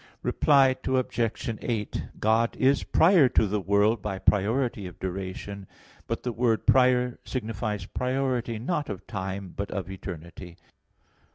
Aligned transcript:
Reply 0.23 0.75
Obj. 0.83 1.59
8: 1.61 2.03
God 2.19 2.57
is 2.57 2.81
prior 2.81 3.29
to 3.29 3.45
the 3.45 3.61
world 3.61 4.01
by 4.01 4.17
priority 4.17 4.87
of 4.87 4.97
duration. 4.97 5.67
But 6.07 6.23
the 6.23 6.31
word 6.31 6.65
"prior" 6.65 7.19
signifies 7.23 7.85
priority 7.85 8.57
not 8.57 8.89
of 8.89 9.05
time, 9.05 9.53
but 9.55 9.69
of 9.69 9.91
eternity. 9.91 10.57